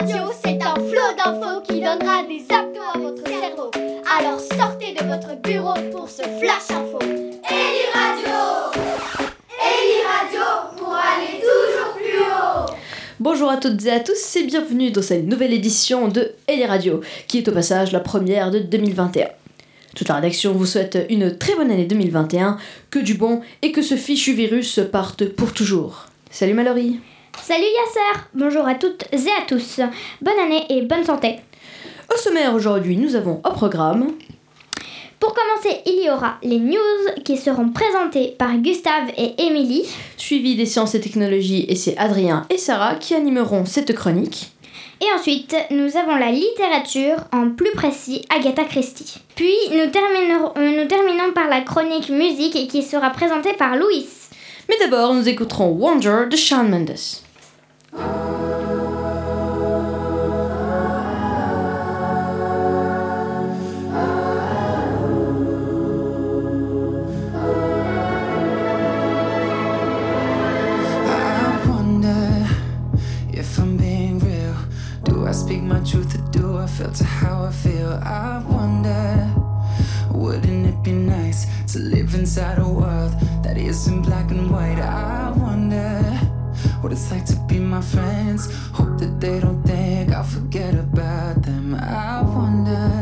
[0.00, 3.70] Radio, c'est un flot d'infos qui donnera des abdos à votre cerveau.
[4.18, 6.98] Alors sortez de votre bureau pour ce flash info.
[7.00, 8.82] Eli Radio
[9.62, 10.40] Eli Radio
[10.76, 12.74] pour aller toujours plus haut
[13.20, 17.00] Bonjour à toutes et à tous et bienvenue dans cette nouvelle édition de Eli Radio,
[17.28, 19.28] qui est au passage la première de 2021.
[19.94, 22.58] Toute la rédaction vous souhaite une très bonne année 2021,
[22.90, 26.06] que du bon et que ce fichu virus parte pour toujours.
[26.32, 26.98] Salut Mallory
[27.42, 29.80] Salut Yasser Bonjour à toutes et à tous.
[30.20, 31.36] Bonne année et bonne santé.
[32.12, 34.12] Au sommaire aujourd'hui, nous avons au programme
[35.20, 39.86] Pour commencer, il y aura les news qui seront présentées par Gustave et Émilie.
[40.16, 44.50] suivi des sciences et technologies et c'est Adrien et Sarah qui animeront cette chronique.
[45.02, 49.16] Et ensuite, nous avons la littérature, en plus précis Agatha Christie.
[49.34, 54.06] Puis, nous, terminerons- nous terminons par la chronique musique qui sera présentée par Louis.
[54.68, 57.22] Mais d'abord, nous écouterons Wonder de Shawn Mendes.
[71.06, 72.46] I wonder
[73.32, 74.56] if I'm being real.
[75.04, 77.92] Do I speak my truth or do I filter how I feel?
[78.02, 79.30] I wonder,
[80.10, 84.78] wouldn't it be nice to live inside a world that isn't black and white?
[84.78, 86.02] I wonder
[86.80, 88.46] what it's like to be my friends.
[88.70, 91.74] Hope that they don't think I'll forget about them.
[91.74, 92.93] I wonder,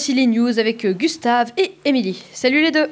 [0.00, 2.22] voici les news avec euh, Gustave et Émilie.
[2.32, 2.88] Salut les deux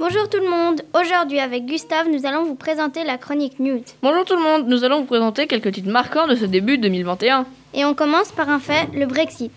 [0.00, 0.82] Bonjour tout le monde.
[1.00, 3.84] Aujourd'hui, avec Gustave, nous allons vous présenter la chronique news.
[4.02, 7.46] Bonjour tout le monde, nous allons vous présenter quelques titres marquants de ce début 2021.
[7.74, 9.52] Et on commence par un fait, le Brexit.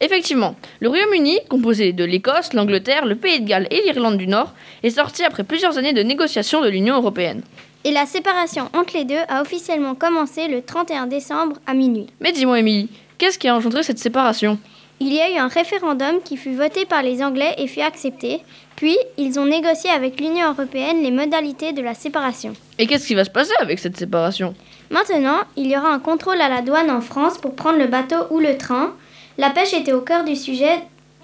[0.00, 4.52] Effectivement, le Royaume-Uni, composé de l'Écosse, l'Angleterre, le Pays de Galles et l'Irlande du Nord,
[4.84, 7.42] est sorti après plusieurs années de négociations de l'Union européenne.
[7.82, 12.06] Et la séparation entre les deux a officiellement commencé le 31 décembre à minuit.
[12.20, 14.56] Mais dis-moi Émilie, qu'est-ce qui a engendré cette séparation?
[15.00, 18.40] Il y a eu un référendum qui fut voté par les Anglais et fut accepté.
[18.74, 22.52] Puis, ils ont négocié avec l'Union européenne les modalités de la séparation.
[22.78, 24.54] Et qu'est-ce qui va se passer avec cette séparation?
[24.90, 28.16] Maintenant, il y aura un contrôle à la douane en France pour prendre le bateau
[28.30, 28.92] ou le train.
[29.36, 30.80] La pêche était au cœur du sujet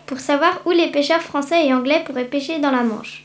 [0.07, 3.25] pour savoir où les pêcheurs français et anglais pourraient pêcher dans la Manche.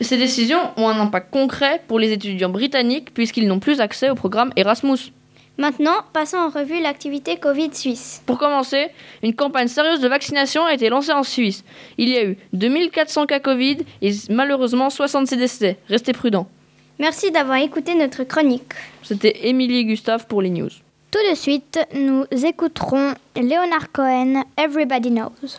[0.00, 4.14] Ces décisions ont un impact concret pour les étudiants britanniques puisqu'ils n'ont plus accès au
[4.14, 5.12] programme Erasmus.
[5.58, 8.22] Maintenant, passons en revue l'activité Covid suisse.
[8.26, 8.90] Pour commencer,
[9.24, 11.64] une campagne sérieuse de vaccination a été lancée en Suisse.
[11.98, 15.76] Il y a eu 2400 cas Covid et malheureusement 66 décès.
[15.88, 16.46] Restez prudents.
[17.00, 18.72] Merci d'avoir écouté notre chronique.
[19.02, 20.70] C'était Émilie et Gustave pour les news.
[21.10, 25.58] Tout de suite, nous écouterons Leonard Cohen, Everybody Knows.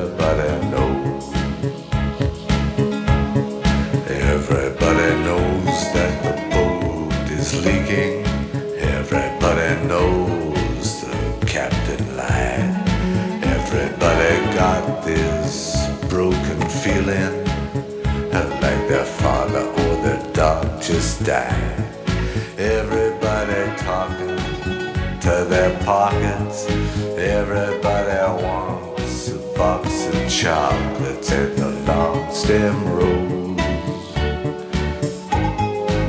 [20.81, 21.83] just died.
[22.57, 24.37] Everybody talking
[25.21, 26.65] to their pockets.
[27.17, 33.59] Everybody wants a box of chocolates and the long stem rose.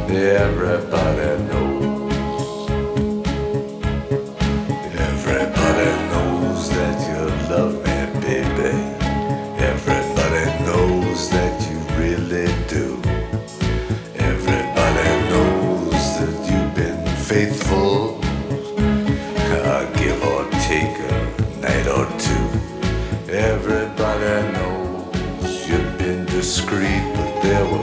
[0.08, 1.61] Everybody knows.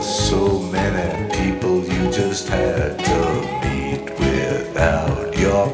[0.02, 5.68] So many people you just had to meet without your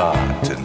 [0.00, 0.59] card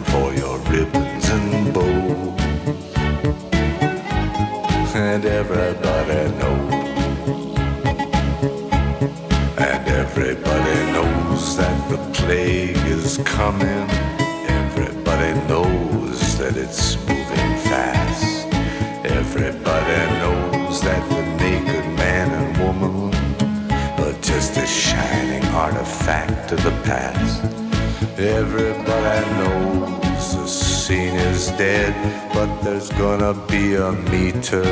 [30.86, 31.92] scene is dead,
[32.32, 34.62] but there's gonna be a meter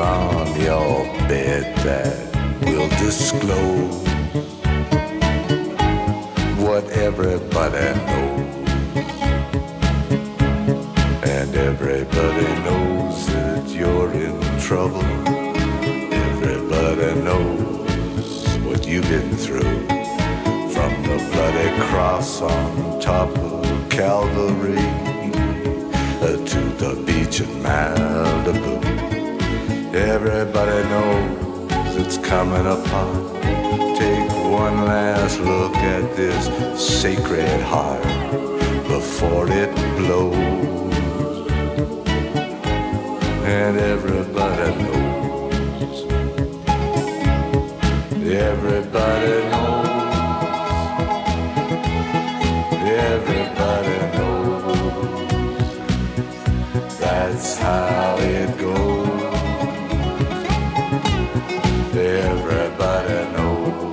[0.00, 2.16] on your bed that
[2.64, 4.02] will disclose
[6.64, 8.48] what everybody knows.
[11.36, 15.04] And everybody knows that you're in trouble.
[16.30, 19.80] Everybody knows what you've been through.
[20.72, 25.07] From the bloody cross on top of Calvary
[27.38, 28.74] beach in Malibu.
[29.94, 33.42] Everybody knows it's coming apart.
[33.98, 36.46] Take one last look at this
[36.80, 38.02] sacred heart
[38.88, 40.56] before it blows.
[43.44, 44.27] And everybody
[57.38, 58.74] That's how it goes.
[61.94, 63.84] Everybody knows.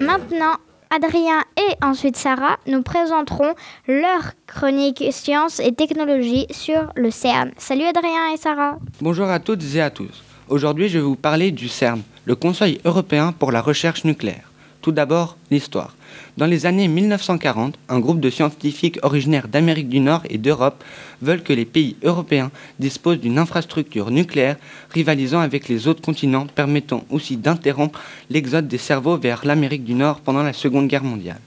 [0.00, 0.56] Maintenant,
[0.90, 3.54] Adrien et et ensuite Sarah nous présenteront
[3.86, 7.52] leur chronique sciences et technologies sur le CERN.
[7.58, 8.78] Salut Adrien et Sarah.
[9.00, 10.22] Bonjour à toutes et à tous.
[10.48, 14.50] Aujourd'hui, je vais vous parler du CERN, le Conseil européen pour la recherche nucléaire.
[14.80, 15.94] Tout d'abord, l'histoire.
[16.36, 20.84] Dans les années 1940, un groupe de scientifiques originaires d'Amérique du Nord et d'Europe
[21.22, 24.56] veulent que les pays européens disposent d'une infrastructure nucléaire
[24.90, 30.20] rivalisant avec les autres continents, permettant aussi d'interrompre l'exode des cerveaux vers l'Amérique du Nord
[30.20, 31.40] pendant la Seconde Guerre mondiale.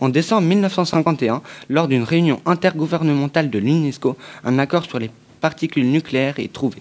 [0.00, 6.40] En décembre 1951, lors d'une réunion intergouvernementale de l'UNESCO, un accord sur les particules nucléaires
[6.40, 6.78] est trouvé.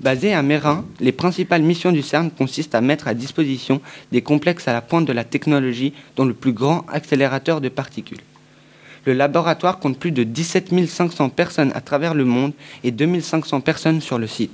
[0.00, 3.80] Basé à Mérin, les principales missions du CERN consistent à mettre à disposition
[4.12, 8.20] des complexes à la pointe de la technologie, dont le plus grand accélérateur de particules.
[9.06, 12.52] Le laboratoire compte plus de 17 500 personnes à travers le monde
[12.84, 14.52] et 2500 personnes sur le site.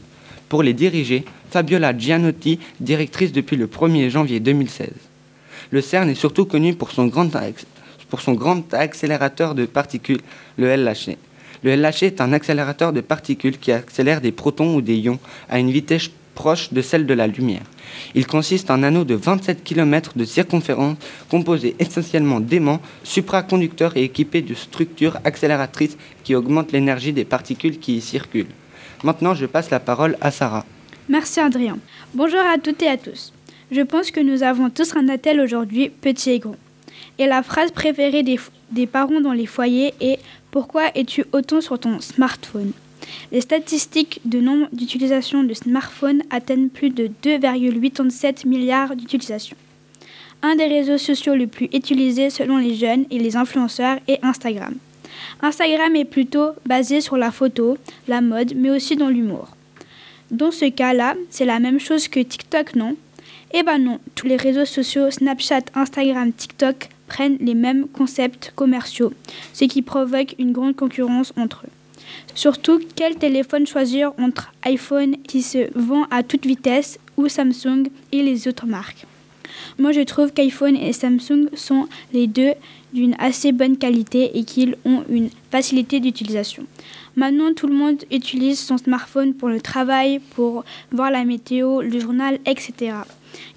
[0.49, 4.89] Pour les diriger, Fabiola Gianotti, directrice depuis le 1er janvier 2016.
[5.71, 7.29] Le CERN est surtout connu pour son grand,
[8.09, 10.21] pour son grand accélérateur de particules,
[10.57, 11.19] le LHC.
[11.65, 15.19] Le LHC est un accélérateur de particules qui accélère des protons ou des ions
[15.49, 17.63] à une vitesse proche de celle de la lumière.
[18.15, 20.99] Il consiste en un anneau de 27 km de circonférence
[21.31, 27.97] composé essentiellement d'aimants supraconducteurs et équipé de structures accélératrices qui augmentent l'énergie des particules qui
[27.97, 28.55] y circulent.
[29.03, 30.67] Maintenant, je passe la parole à Sarah.
[31.09, 31.79] Merci Adrien.
[32.13, 33.33] Bonjour à toutes et à tous.
[33.71, 36.57] Je pense que nous avons tous un attel aujourd'hui, petit et grand.
[37.19, 40.19] Et la phrase préférée des parents dans les foyers est
[40.55, 42.71] Pourquoi es-tu autant sur ton smartphone?
[43.33, 49.57] Les statistiques de nombre d'utilisations de smartphones atteignent plus de 2,87 milliards d'utilisations.
[50.43, 54.77] Un des réseaux sociaux les plus utilisés selon les jeunes et les influenceurs est Instagram.
[55.43, 59.57] Instagram est plutôt basé sur la photo, la mode, mais aussi dans l'humour.
[60.31, 62.95] Dans ce cas-là, c'est la même chose que TikTok, non?
[63.53, 69.13] Eh ben non, tous les réseaux sociaux, Snapchat, Instagram, TikTok, prennent les mêmes concepts commerciaux,
[69.53, 71.71] ce qui provoque une grande concurrence entre eux.
[72.35, 78.23] Surtout, quel téléphone choisir entre iPhone qui se vend à toute vitesse ou Samsung et
[78.23, 79.07] les autres marques?
[79.79, 82.53] Moi, je trouve qu'iPhone et Samsung sont les deux
[82.93, 86.65] d'une assez bonne qualité et qu'ils ont une facilité d'utilisation.
[87.17, 91.99] Maintenant, tout le monde utilise son smartphone pour le travail, pour voir la météo, le
[91.99, 92.97] journal, etc.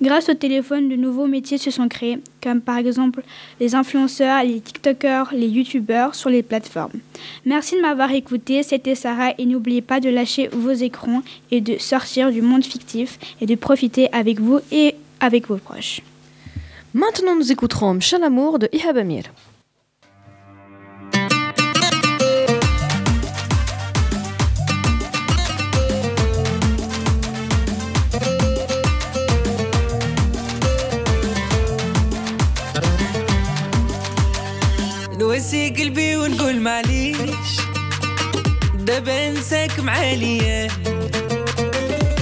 [0.01, 3.23] Grâce au téléphone, de nouveaux métiers se sont créés, comme par exemple
[3.59, 6.99] les influenceurs, les TikTokers, les YouTubeurs sur les plateformes.
[7.45, 11.77] Merci de m'avoir écouté, c'était Sarah et n'oubliez pas de lâcher vos écrans et de
[11.77, 16.01] sortir du monde fictif et de profiter avec vous et avec vos proches.
[16.93, 19.23] Maintenant, nous écouterons Amour de Ihab Amir.
[35.47, 37.49] نوسي قلبي ونقول معليش.
[38.75, 40.67] ده بنساك معالية.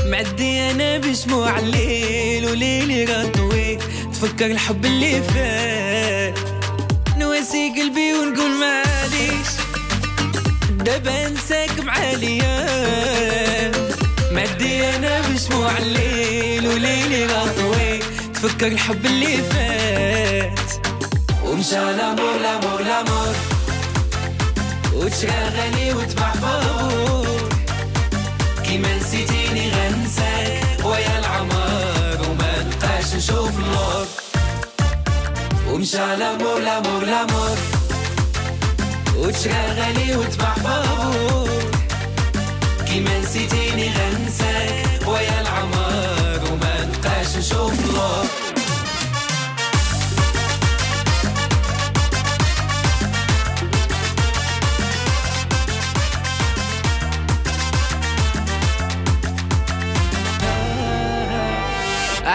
[0.06, 3.78] معدي أنا بشموع الليل وليلي غطوي
[4.14, 6.40] تفكر الحب اللي فات.
[7.18, 9.50] نواسي قلبي ونقول معليش.
[10.70, 12.66] ده بنساك معالية.
[14.32, 18.00] معدي أنا بشموع الليل وليلي غطوي
[18.34, 20.85] تفكر الحب اللي فات.
[21.56, 22.80] ومشى الأمور الأمور.
[22.82, 23.36] الأمور
[24.94, 27.50] وتشغلي وتمحفور
[28.64, 34.06] كيما نسيتيني غنساك ويا العمر وما نبقاش نشوف النور.
[35.70, 37.04] ومشى الأمور الأمور.
[37.04, 37.58] الأمور
[39.18, 41.50] وتشغلي وتمحفور
[42.88, 48.26] كيما نسيتيني غنساك ويا العمر وما نبقاش نشوف النور.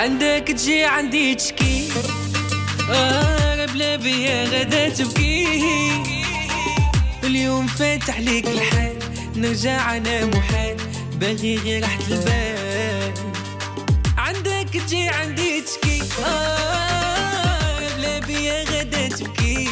[0.01, 1.89] عندك تجي عندي تشكي.
[2.91, 5.47] آه بلا بيا غدا تبكي.
[7.25, 8.97] اليوم فات عليك الحال
[9.37, 10.77] نرجع أنا محال
[11.15, 13.15] باغي غير راحة البال.
[14.19, 16.03] عندك تجي عندي تشكي.
[16.25, 19.69] آه بلا بيا غدا تبكي.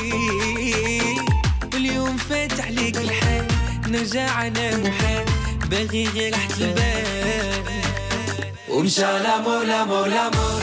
[1.74, 3.46] اليوم فات عليك الحال
[3.86, 5.24] نرجع أنا محال
[5.70, 7.87] باغي غير راحة البال.
[8.70, 10.62] ومشى لامور لامور لامور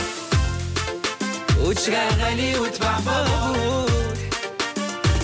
[1.60, 3.86] وتشقى غالي وتبع فور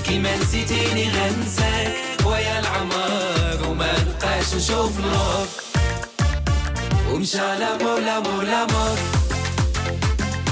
[0.07, 1.93] كيما نسيتيني غنساك
[2.27, 5.47] ويا العمر وما نبقاش نشوف نور
[7.11, 8.97] ومشى لامور لامور لامور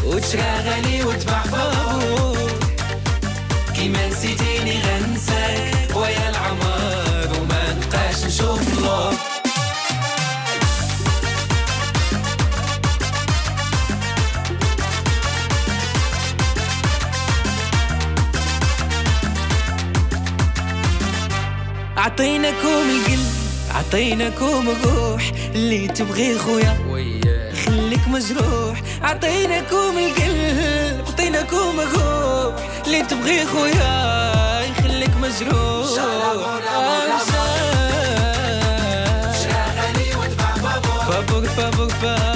[0.06, 2.50] وتشقى غالي وتبع فور
[3.76, 9.14] كيما نسيتيني غنساك ويا العمر وما نبقاش نشوف نور
[22.00, 23.26] عطيناكم القلب
[23.74, 26.76] عطيناكم الروح اللي تبغي خويا.
[27.66, 32.54] خليك مجروح عطيناكم القلب عطيناكم الروح
[32.86, 34.60] اللي تبغي خويا.
[34.60, 35.90] يخليك مجروح.
[41.08, 42.29] فابوك فابوك فابوك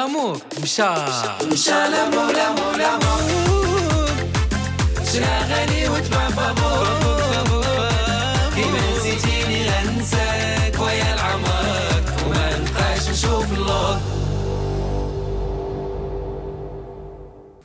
[0.00, 0.82] لامور مشى
[1.52, 4.08] مشى لامور لامور لامور
[5.12, 6.86] شرا غالي وتبع بابور
[8.54, 14.00] كيما نسيتيني غنساك ويا العمر وما نبقاش نشوف اللوك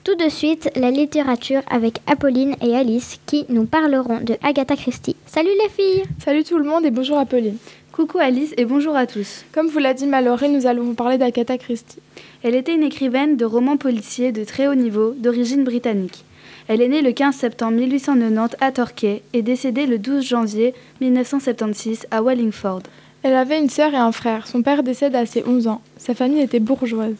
[0.03, 5.15] Tout de suite, la littérature avec Apolline et Alice qui nous parleront de Agatha Christie.
[5.27, 7.57] Salut les filles Salut tout le monde et bonjour Apolline.
[7.91, 9.43] Coucou Alice et bonjour à tous.
[9.51, 11.99] Comme vous l'a dit Mallory, nous allons vous parler d'Agatha Christie.
[12.42, 16.24] Elle était une écrivaine de romans policiers de très haut niveau, d'origine britannique.
[16.68, 22.06] Elle est née le 15 septembre 1890 à Torquay et décédée le 12 janvier 1976
[22.10, 22.82] à Wallingford.
[23.22, 24.46] Elle avait une sœur et un frère.
[24.46, 25.80] Son père décède à ses 11 ans.
[25.96, 27.16] Sa famille était bourgeoise.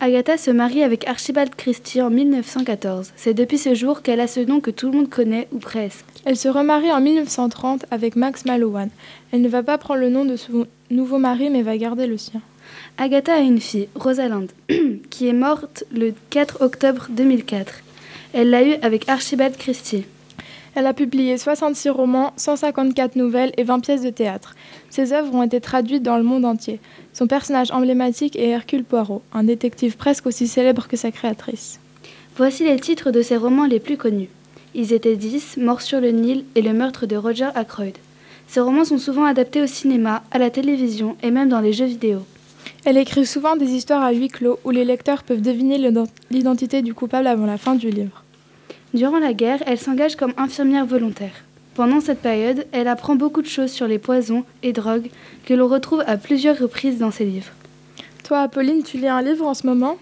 [0.00, 3.12] Agatha se marie avec Archibald Christie en 1914.
[3.14, 6.04] C'est depuis ce jour qu'elle a ce nom que tout le monde connaît, ou presque.
[6.24, 8.90] Elle se remarie en 1930 avec Max Mallowan.
[9.30, 12.18] Elle ne va pas prendre le nom de son nouveau mari mais va garder le
[12.18, 12.40] sien.
[12.98, 14.50] Agatha a une fille, Rosalind,
[15.10, 17.72] qui est morte le 4 octobre 2004.
[18.34, 20.04] Elle l'a eue avec Archibald Christie.
[20.74, 24.54] Elle a publié 66 romans, 154 nouvelles et 20 pièces de théâtre.
[24.90, 26.80] Ses œuvres ont été traduites dans le monde entier.
[27.12, 31.80] Son personnage emblématique est Hercule Poirot, un détective presque aussi célèbre que sa créatrice.
[32.36, 34.30] Voici les titres de ses romans les plus connus.
[34.74, 37.96] Ils étaient dix, Mort sur le Nil et Le meurtre de Roger Ackroyd.
[38.48, 41.86] Ces romans sont souvent adaptés au cinéma, à la télévision et même dans les jeux
[41.86, 42.20] vidéo.
[42.84, 45.78] Elle écrit souvent des histoires à huis clos où les lecteurs peuvent deviner
[46.30, 48.24] l'identité du coupable avant la fin du livre.
[48.92, 51.44] Durant la guerre, elle s'engage comme infirmière volontaire.
[51.74, 55.10] Pendant cette période, elle apprend beaucoup de choses sur les poisons et drogues
[55.46, 57.52] que l'on retrouve à plusieurs reprises dans ses livres.
[58.24, 59.96] Toi, Apolline, tu lis un livre en ce moment?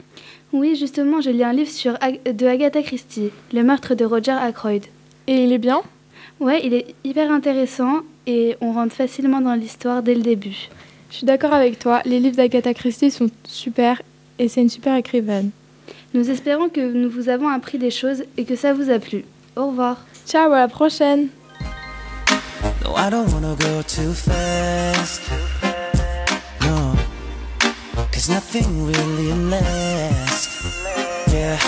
[0.52, 4.32] Oui, justement, je lis un livre sur Ag de Agatha Christie, Le meurtre de Roger
[4.32, 4.84] Ackroyd.
[5.26, 5.82] Et il est bien?
[6.40, 10.70] Ouais, il est hyper intéressant et on rentre facilement dans l'histoire dès le début.
[11.10, 14.00] Je suis d'accord avec toi, les livres d'Agatha Christie sont super
[14.38, 15.50] et c'est une super écrivaine.
[16.14, 19.24] Nous espérons que nous vous avons appris des choses et que ça vous a plu.
[19.56, 19.96] Au revoir.
[20.26, 21.28] Ciao, à la prochaine.
[22.84, 25.22] No, I don't wanna go too fast.
[26.62, 26.94] No,
[28.12, 30.62] cause nothing really lasts.
[31.32, 31.58] Yeah,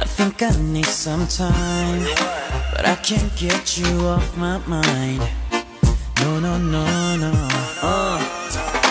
[0.00, 2.06] I think I need some time,
[2.76, 5.22] but I can't get you off my mind.
[6.20, 7.55] No, no, no, no.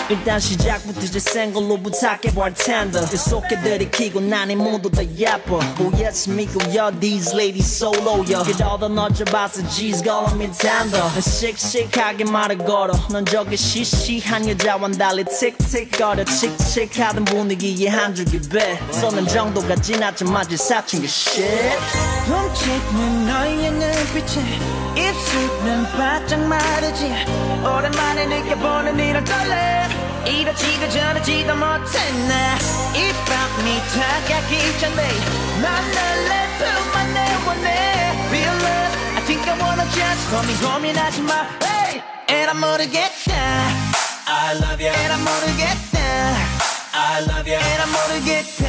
[0.08, 5.58] 일단 시작부터 이제 생걸로 부탁해 bartender 계속해 들이키고 난이 모두 다 예뻐.
[5.80, 8.44] Oh yes 믿고 yo these ladies solo yo.
[8.44, 12.94] 그러다 너져봐서 G's calling me tender 씩씩하게 말을 걸어.
[13.10, 16.24] 넌 저기 시시한 여자와 달리 틱틱거려.
[16.24, 21.50] 칙칙하던 분위기에 한 줄기 배 쏘는 정도가 지나자마자 사춘기 shit.
[22.26, 24.40] 훔치는 너의 눈빛에
[24.94, 27.10] 입술은 바짝 마르지.
[27.64, 32.55] 오랜만에 느껴보는 이런 떨림 이렇지도 저렇지도 못했네
[32.95, 35.07] 이 밤이 다가기 전에
[35.61, 42.01] 난 날래 품만 내원해 Feel love I think I wanna just 고민 고민하지 마 hey!
[42.29, 43.33] And I'm 모르겠다
[44.27, 45.99] I love you And I'm 모르겠다
[46.93, 48.65] I love you And I'm 모르겠다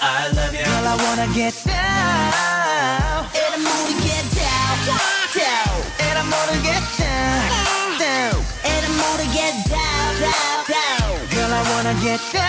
[0.00, 4.38] I love you Girl I wanna get down And I'm 모르겠다
[5.34, 7.83] down And I'm 모르겠다 down
[8.97, 10.84] more to get down, down, down.
[11.55, 12.45] I wanna get down.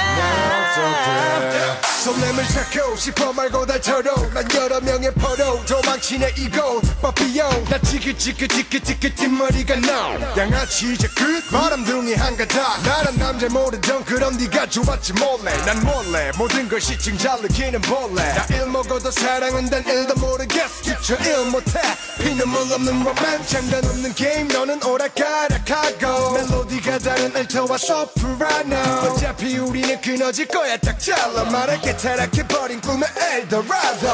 [2.07, 7.64] 손님을 찾고 싶어 말고 달처럼 난 여러 명의 포로 도망치네 이곳 빠삐용.
[7.64, 10.37] 나 지긋지긋지긋지긋 뒷머리가 나.
[10.37, 11.51] 양아치 이제 끝.
[11.51, 15.57] 바람둥이 한가닥 나란 남자 모르던 그럼 네가 좋았지 몰래.
[15.64, 18.23] 난 몰래 모든 걸 시층 잘 느끼는 벌레.
[18.35, 21.81] 나일 먹어도 사랑은 단 일도 모르겠어 뒤쳐 일 못해.
[22.19, 26.33] 피눈물 없는 로맨 장단 없는 게임 너는 오락가락하고.
[26.35, 30.77] 멜로디가 다른 알토와 소프라노 어차피 우리는 끊어질 거야.
[30.79, 31.97] 딱 잘라 말할게.
[31.97, 34.07] 타락해버린 꿈의 엘도라도.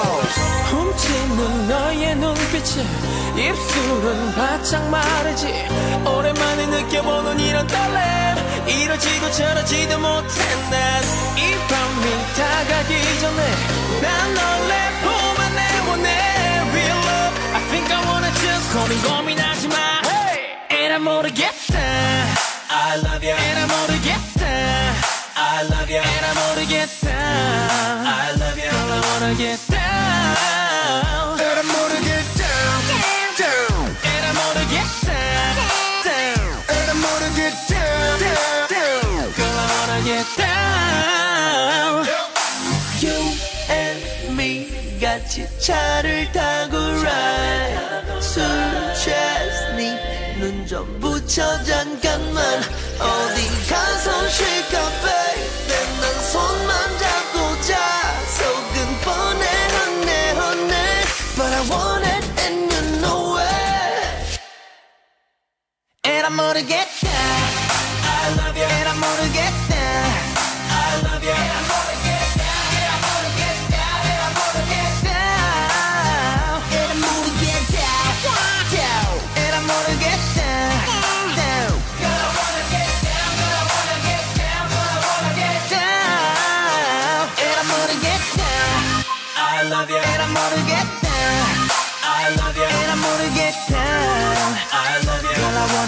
[0.70, 2.82] 훔치는 너의 눈빛에
[3.36, 5.46] 입술은 바짝 마르지.
[6.06, 8.02] 오랜만에 느껴보는 이런 떨림.
[8.66, 13.54] 이러지도 저러지도 못해 난이 밤이 다가기 전에
[14.02, 16.08] 난널 내보만 내보내
[16.70, 17.38] Real love.
[17.54, 19.74] I think I wanna just 고민 고민하지 마.
[20.70, 21.78] And I'm 모르겠다.
[22.70, 24.31] I love you And I'm 모르겠다
[25.42, 31.58] I love you And I'm 모르겠다 I love you Girl I wanna get down And
[31.58, 32.78] I'm gonna get down,
[33.42, 35.54] down And I'm gonna get down,
[36.06, 42.06] down And I'm gonna get down, down, down Girl I wanna get down
[43.02, 43.18] You
[43.68, 43.98] and
[44.36, 48.42] me 같이 차를 타고 ride 술
[48.94, 52.62] 취했니 눈좀 붙여 잠깐만
[53.00, 55.31] 어디 가서 쉴까 난
[56.32, 57.76] 손만 잡고 자
[58.26, 59.44] 속은 뻔해
[59.76, 61.04] honey honey
[61.36, 64.40] But I want it and you know it
[66.04, 66.88] And I'm gonna get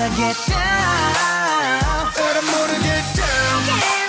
[0.04, 0.56] wanna get down
[2.20, 3.60] And I'm gonna get down,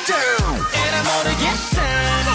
[0.07, 2.25] down And I'm gonna get down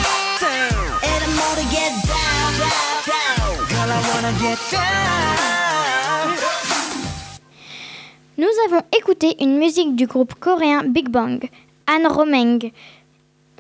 [0.41, 3.51] Down And I'm gonna get down, down, down.
[3.69, 4.81] Girl I wanna get down
[8.39, 11.47] Nous avons écouté une musique du groupe coréen Big Bang,
[11.87, 12.73] Anne Romeng,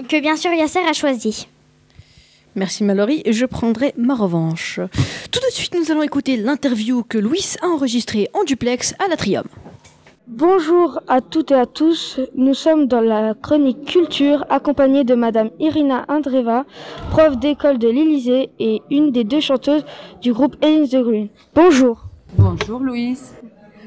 [0.08, 1.46] que bien sûr Yasser a choisi.
[2.56, 4.80] Merci Mallory, je prendrai ma revanche.
[5.30, 9.44] Tout de suite, nous allons écouter l'interview que Louis a enregistrée en duplex à l'Atrium.
[10.32, 12.20] Bonjour à toutes et à tous.
[12.36, 16.66] Nous sommes dans la chronique culture accompagnée de Madame Irina Andreva,
[17.10, 19.84] prof d'école de l'Élysée et une des deux chanteuses
[20.22, 21.28] du groupe Ellen the Green.
[21.52, 22.04] Bonjour.
[22.38, 23.34] Bonjour Louise.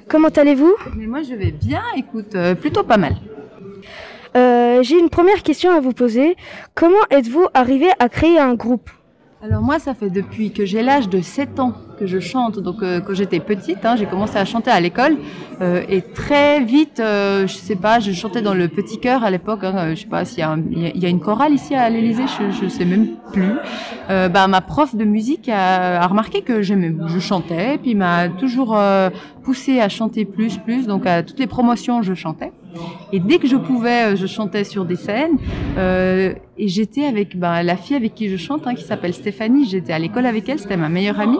[0.10, 0.76] Comment allez-vous?
[0.98, 3.16] Mais moi je vais bien, écoute, euh, plutôt pas mal.
[4.36, 6.36] Euh, J'ai une première question à vous poser.
[6.76, 8.90] Comment êtes-vous arrivé à créer un groupe?
[9.46, 12.60] Alors moi ça fait depuis que j'ai l'âge de 7 ans que je chante.
[12.60, 15.18] Donc euh, quand j'étais petite, hein, j'ai commencé à chanter à l'école
[15.60, 19.30] euh, et très vite, euh, je sais pas, je chantais dans le petit chœur à
[19.32, 19.60] l'époque.
[19.66, 22.52] Hein, euh, je sais pas s'il y, y a- une chorale ici à l'Élysée, je,
[22.64, 23.52] je sais même plus.
[24.10, 28.78] Euh, bah, ma prof de musique a, a remarqué que je chantais, puis m'a toujours
[28.78, 29.10] euh,
[29.44, 30.88] poussé à chanter plus, plus.
[30.88, 32.54] Donc à toutes les promotions, je chantais.
[33.12, 35.38] Et dès que je pouvais, euh, je chantais sur des scènes.
[35.78, 39.66] Euh, et j'étais avec ben, la fille avec qui je chante, hein, qui s'appelle Stéphanie.
[39.66, 41.40] J'étais à l'école avec elle, c'était ma meilleure amie.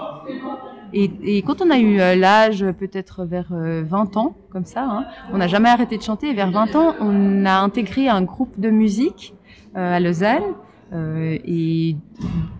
[0.96, 5.06] Et, quand on a eu euh, l'âge, peut-être vers euh, 20 ans, comme ça, hein,
[5.32, 6.30] on n'a jamais arrêté de chanter.
[6.30, 9.34] Et vers 20 ans, on a intégré un groupe de musique
[9.76, 10.44] à Lausanne.
[10.94, 11.96] Et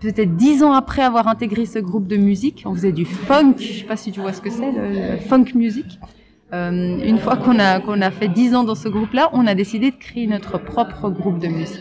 [0.00, 3.54] peut-être dix ans après avoir intégré ce groupe de musique, on faisait du funk.
[3.58, 6.00] Je sais pas si tu vois ce que c'est, le funk music.
[6.52, 9.54] Euh, une fois qu'on a qu'on a fait dix ans dans ce groupe-là, on a
[9.54, 11.80] décidé de créer notre propre groupe de musique.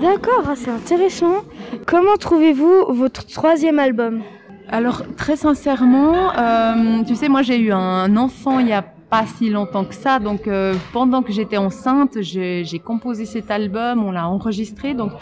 [0.00, 1.42] D'accord, ah, c'est intéressant.
[1.86, 4.22] Comment trouvez-vous votre troisième album?
[4.68, 9.24] Alors très sincèrement, euh, tu sais, moi j'ai eu un enfant il y a pas
[9.26, 14.10] si longtemps que ça, donc euh, pendant que j'étais enceinte, j'ai composé cet album, on
[14.10, 15.12] l'a enregistré, donc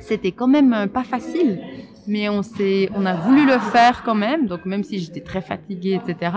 [0.00, 1.60] c'était quand même pas facile.
[2.08, 5.42] Mais on s'est, on a voulu le faire quand même, donc même si j'étais très
[5.42, 6.32] fatiguée, etc.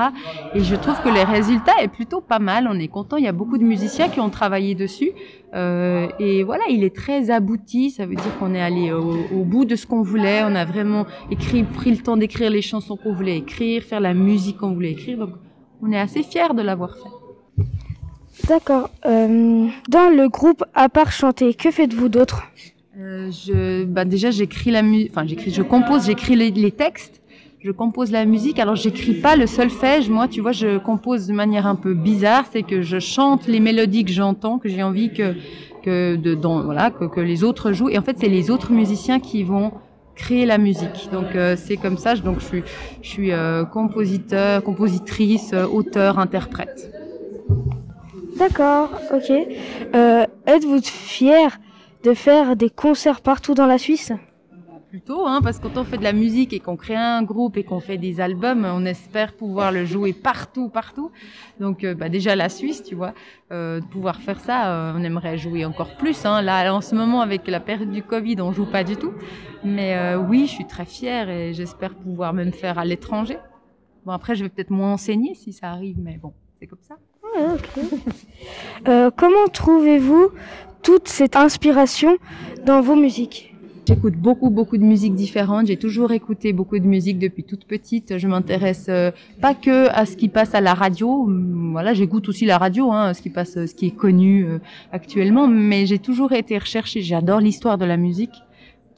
[0.53, 2.67] Et je trouve que les résultats est plutôt pas mal.
[2.69, 3.17] On est content.
[3.17, 5.12] Il y a beaucoup de musiciens qui ont travaillé dessus.
[5.53, 7.89] Euh, et voilà, il est très abouti.
[7.89, 10.43] Ça veut dire qu'on est allé au, bout de ce qu'on voulait.
[10.43, 14.13] On a vraiment écrit, pris le temps d'écrire les chansons qu'on voulait écrire, faire la
[14.13, 15.17] musique qu'on voulait écrire.
[15.17, 15.31] Donc,
[15.81, 18.47] on est assez fiers de l'avoir fait.
[18.47, 18.89] D'accord.
[19.05, 22.43] Euh, dans le groupe, à part chanter, que faites-vous d'autre?
[23.01, 27.21] Euh, je, bah déjà, j'écris la musique, enfin, j'écris, je compose, j'écris les, les textes,
[27.59, 28.59] je compose la musique.
[28.59, 30.09] Alors, j'écris pas le solfège.
[30.09, 32.45] Moi, tu vois, je compose de manière un peu bizarre.
[32.51, 35.35] C'est que je chante les mélodies que j'entends, que j'ai envie que,
[35.83, 37.89] que, de, voilà, que, que les autres jouent.
[37.89, 39.71] Et en fait, c'est les autres musiciens qui vont
[40.15, 41.09] créer la musique.
[41.11, 42.15] Donc, euh, c'est comme ça.
[42.15, 42.63] Donc, je suis,
[43.01, 46.91] je suis euh, compositeur, compositrice, auteur, interprète.
[48.37, 49.31] D'accord, ok.
[49.93, 51.59] Euh, Êtes-vous fier
[52.03, 54.11] de faire des concerts partout dans la Suisse
[54.91, 57.55] plutôt, hein, parce que quand on fait de la musique et qu'on crée un groupe
[57.55, 61.11] et qu'on fait des albums, on espère pouvoir le jouer partout, partout.
[61.61, 63.13] Donc euh, bah, déjà la Suisse, tu vois,
[63.53, 66.25] euh, de pouvoir faire ça, euh, on aimerait jouer encore plus.
[66.25, 66.41] Hein.
[66.41, 69.13] Là, en ce moment, avec la période du Covid, on joue pas du tout.
[69.63, 73.37] Mais oui, je suis très fière et j'espère pouvoir même faire à l'étranger.
[74.05, 76.97] Bon, après, je vais peut-être moins enseigner si ça arrive, mais bon, c'est comme ça.
[77.35, 77.55] Ouais.
[78.87, 80.31] Euh, comment trouvez-vous
[80.83, 82.17] toute cette inspiration
[82.65, 83.47] dans vos musiques
[83.87, 85.67] J'écoute beaucoup, beaucoup de musiques différentes.
[85.67, 88.19] J'ai toujours écouté beaucoup de musique depuis toute petite.
[88.19, 91.23] Je m'intéresse euh, pas que à ce qui passe à la radio.
[91.23, 94.59] Hum, Voilà, j'écoute aussi la radio, hein, ce qui passe, ce qui est connu euh,
[94.91, 95.47] actuellement.
[95.47, 97.01] Mais j'ai toujours été recherchée.
[97.01, 98.31] J'adore l'histoire de la musique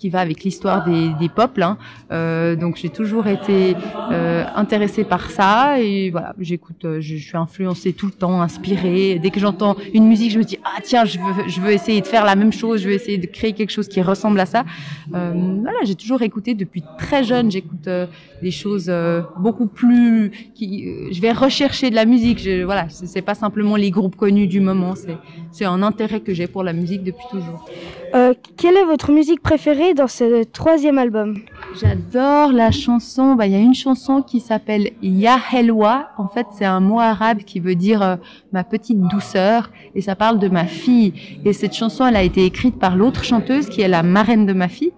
[0.03, 1.63] qui va avec l'histoire des, peuples.
[1.63, 1.77] hein.
[2.11, 3.73] Euh, donc j'ai toujours été
[4.11, 9.17] euh, intéressée par ça et voilà, j'écoute, euh, je, suis influencée tout le temps, inspirée.
[9.23, 12.25] Dès que j'entends une musique, je me dis ah tiens, je veux, essayer de faire
[12.25, 14.65] la même chose, je veux essayer de créer quelque chose qui ressemble à ça.
[15.07, 17.49] Voilà, j'ai toujours écouté depuis très jeune.
[17.49, 17.87] J'écoute
[18.41, 18.91] des choses
[19.39, 22.45] beaucoup plus, je vais rechercher de la musique.
[22.65, 24.95] Voilà, c'est pas simplement les groupes connus du moment.
[25.51, 27.65] C'est un intérêt que j'ai pour la musique depuis toujours.
[28.13, 31.35] Euh, Quelle est votre musique préférée dans ce troisième album
[31.81, 33.33] J'adore la chanson.
[33.33, 36.09] Bah, il y a une chanson qui s'appelle Ya Helwa.
[36.19, 38.15] En fait, c'est un mot arabe qui veut dire euh,
[38.51, 41.13] ma petite douceur, et ça parle de ma fille.
[41.43, 44.53] Et cette chanson, elle a été écrite par l'autre chanteuse qui est la marraine de
[44.53, 44.93] ma fille.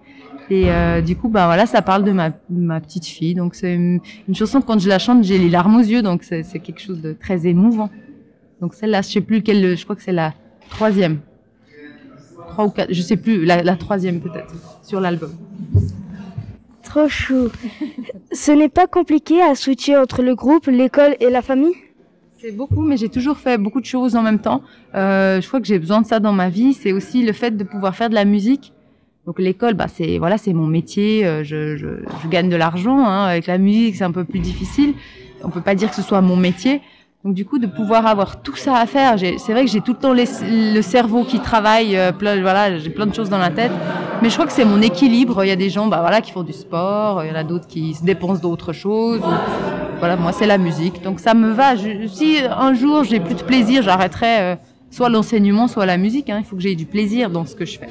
[0.50, 2.30] Et euh, du coup, bah voilà, ça parle de ma,
[2.80, 3.34] petite fille.
[3.34, 6.02] Donc c'est une, une chanson quand je la chante, j'ai les larmes aux yeux.
[6.02, 7.88] Donc c'est quelque chose de très émouvant.
[8.60, 10.34] Donc celle-là, je sais plus quelle, je crois que c'est la
[10.68, 11.20] troisième,
[12.56, 15.32] trois ou quatre, je sais plus, la, la troisième peut-être sur l'album.
[16.82, 17.48] Trop chou.
[18.32, 21.74] Ce n'est pas compliqué à switcher entre le groupe, l'école et la famille?
[22.40, 24.62] C'est beaucoup, mais j'ai toujours fait beaucoup de choses en même temps.
[24.94, 26.72] Euh, je crois que j'ai besoin de ça dans ma vie.
[26.72, 28.72] C'est aussi le fait de pouvoir faire de la musique.
[29.26, 31.26] Donc l'école, bah c'est voilà, c'est mon métier.
[31.26, 31.88] euh, Je, je,
[32.22, 33.04] je gagne de l'argent.
[33.04, 33.24] Hein.
[33.26, 34.94] Avec la musique, c'est un peu plus difficile.
[35.42, 36.80] On peut pas dire que ce soit mon métier.
[37.26, 39.94] Donc du coup, de pouvoir avoir tout ça à faire, c'est vrai que j'ai tout
[39.94, 41.96] le temps le cerveau qui travaille.
[41.96, 43.72] euh, voilà, j'ai plein de choses dans la tête.
[44.22, 45.42] Mais je crois que c'est mon équilibre.
[45.44, 47.24] Il y a des gens, bah voilà, qui font du sport.
[47.24, 49.20] Il y en a d'autres qui se dépensent d'autres choses.
[49.98, 51.02] voilà, moi c'est la musique.
[51.02, 51.74] Donc ça me va.
[52.06, 54.54] Si un jour j'ai plus de plaisir, j'arrêterai euh,
[54.92, 56.30] soit l'enseignement, soit la musique.
[56.30, 56.36] hein.
[56.38, 57.88] Il faut que j'ai du plaisir dans ce que je fais.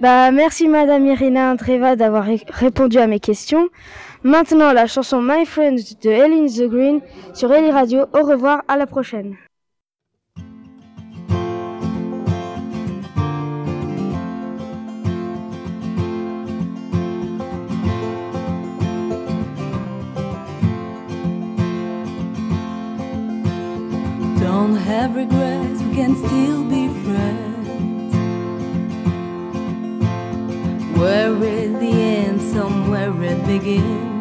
[0.00, 3.66] Bah, merci Madame Irina Andreva d'avoir ré- répondu à mes questions.
[4.26, 7.00] Maintenant, la chanson My Friend de Ellen the Green
[7.32, 8.06] sur Ellie Radio.
[8.12, 9.36] Au revoir, à la prochaine.
[24.40, 28.12] Don't have regrets, we can still be friends.
[30.98, 32.42] Where is the end?
[32.52, 34.15] Somewhere it begins.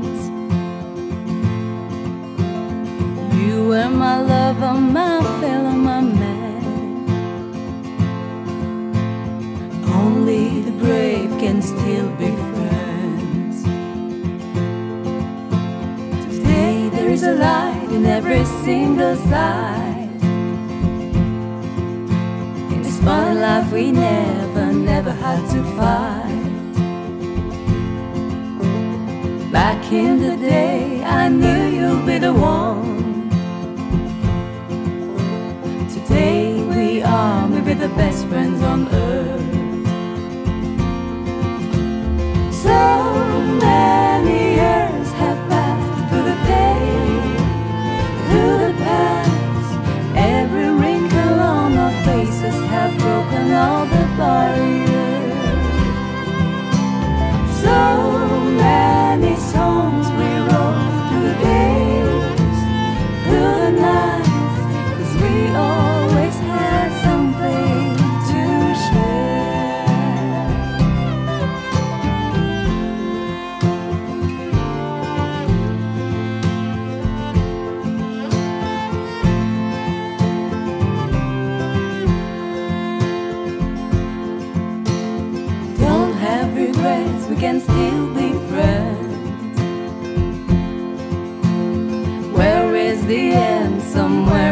[3.76, 6.64] Were my lover, my fellow, my man.
[10.02, 13.64] Only the brave can still be friends.
[16.24, 20.24] Today there is a light in every single side.
[22.72, 26.46] In this fun life we never, never had to fight.
[29.52, 32.85] Back in the day, I knew you'd be the one.
[36.16, 39.55] We are maybe the best friends on earth.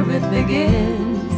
[0.06, 1.34] where it begins.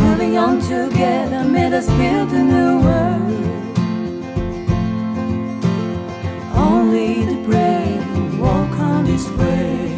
[0.00, 3.22] Moving on together made us build a new world.
[6.54, 9.88] Only the brave walk on this way.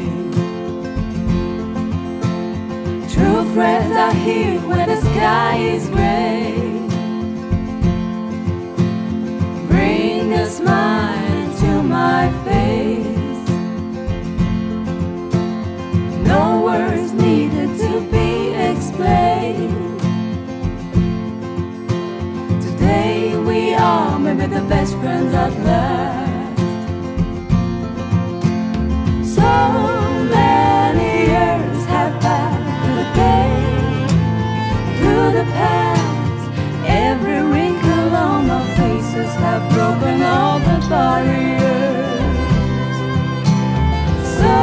[3.13, 6.55] True friends are here where the sky is gray.
[9.69, 12.44] Bring a smile to my face.
[24.37, 26.59] With the best friends at last.
[29.37, 29.51] So
[30.39, 33.51] many years have passed through the day,
[34.99, 36.45] through the past.
[36.87, 42.17] Every wrinkle on our faces have broken all the barriers.
[44.39, 44.57] So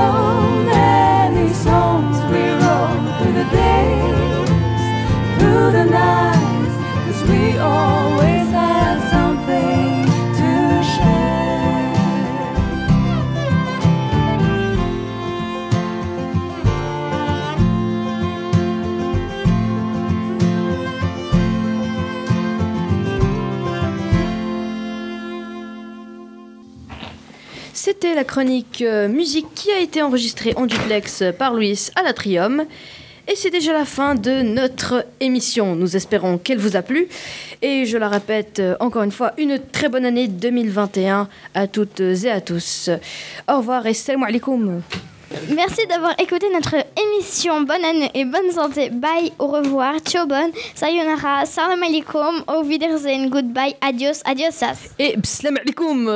[0.76, 4.50] many songs we wrote through the days,
[5.38, 8.01] through the nights, 'cause we always
[28.04, 32.66] La chronique euh, musique qui a été enregistrée en duplex par Louis à l'Atrium.
[33.28, 35.76] Et c'est déjà la fin de notre émission.
[35.76, 37.08] Nous espérons qu'elle vous a plu.
[37.62, 42.00] Et je la répète euh, encore une fois, une très bonne année 2021 à toutes
[42.00, 42.90] et à tous.
[43.48, 44.82] Au revoir et salam alaikum.
[45.56, 47.62] Merci d'avoir écouté notre émission.
[47.62, 48.90] Bonne année et bonne santé.
[48.90, 54.90] Bye, au revoir, ciao bonne, sayonara, salam alaikum, au wiedersehen, goodbye, adios, adiosas.
[54.98, 56.10] Et salam alaikum.